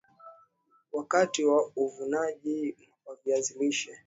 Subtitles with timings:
[0.91, 3.91] Wakati wa uvunaji wa viazi lishe